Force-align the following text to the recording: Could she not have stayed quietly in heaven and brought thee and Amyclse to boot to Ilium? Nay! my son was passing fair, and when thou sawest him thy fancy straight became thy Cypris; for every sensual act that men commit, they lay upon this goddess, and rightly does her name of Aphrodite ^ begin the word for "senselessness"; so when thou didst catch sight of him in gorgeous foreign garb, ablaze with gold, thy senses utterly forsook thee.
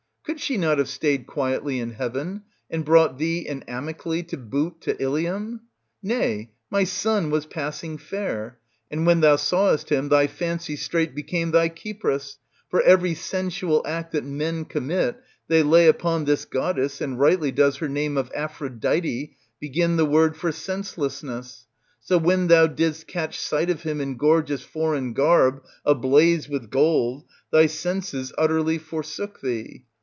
Could 0.23 0.39
she 0.39 0.55
not 0.55 0.77
have 0.77 0.87
stayed 0.87 1.25
quietly 1.25 1.79
in 1.79 1.93
heaven 1.93 2.43
and 2.69 2.85
brought 2.85 3.17
thee 3.17 3.47
and 3.49 3.65
Amyclse 3.67 4.27
to 4.27 4.37
boot 4.37 4.79
to 4.81 4.95
Ilium? 5.01 5.61
Nay! 6.01 6.51
my 6.69 6.83
son 6.83 7.31
was 7.31 7.47
passing 7.47 7.97
fair, 7.97 8.59
and 8.91 9.05
when 9.07 9.21
thou 9.21 9.35
sawest 9.35 9.89
him 9.91 10.07
thy 10.09 10.27
fancy 10.27 10.75
straight 10.75 11.15
became 11.15 11.51
thy 11.51 11.67
Cypris; 11.69 12.37
for 12.69 12.83
every 12.83 13.15
sensual 13.15 13.81
act 13.85 14.11
that 14.11 14.23
men 14.23 14.63
commit, 14.63 15.19
they 15.47 15.63
lay 15.63 15.87
upon 15.87 16.23
this 16.23 16.45
goddess, 16.45 17.01
and 17.01 17.19
rightly 17.19 17.51
does 17.51 17.77
her 17.77 17.89
name 17.89 18.15
of 18.15 18.31
Aphrodite 18.33 19.27
^ 19.35 19.59
begin 19.59 19.97
the 19.97 20.05
word 20.05 20.37
for 20.37 20.51
"senselessness"; 20.51 21.65
so 21.99 22.17
when 22.19 22.47
thou 22.47 22.67
didst 22.67 23.07
catch 23.07 23.39
sight 23.39 23.71
of 23.71 23.81
him 23.83 23.99
in 23.99 24.15
gorgeous 24.17 24.61
foreign 24.63 25.13
garb, 25.13 25.63
ablaze 25.83 26.47
with 26.47 26.69
gold, 26.69 27.25
thy 27.51 27.65
senses 27.65 28.31
utterly 28.37 28.77
forsook 28.77 29.41
thee. 29.41 29.83